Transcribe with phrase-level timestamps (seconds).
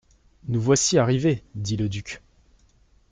[0.47, 2.23] Nous voici arrivés, dit le duc.